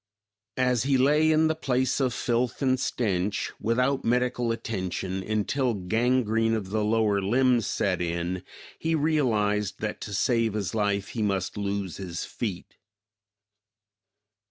As 0.57 0.81
he 0.81 0.97
lay 0.97 1.31
in 1.31 1.47
the 1.47 1.53
place 1.53 1.99
of 1.99 2.11
filth 2.11 2.63
and 2.63 2.79
stench, 2.79 3.51
without 3.59 4.03
medical 4.03 4.51
attention 4.51 5.21
until 5.21 5.75
gangrene 5.75 6.55
of 6.55 6.71
the 6.71 6.83
lower 6.83 7.21
limbs 7.21 7.67
set 7.67 8.01
in, 8.01 8.41
he 8.79 8.95
realized 8.95 9.75
that 9.79 10.01
to 10.01 10.11
save 10.15 10.53
his 10.53 10.73
life 10.73 11.09
he 11.09 11.21
must 11.21 11.55
lose 11.55 11.97
his 11.97 12.25
feet. 12.25 12.77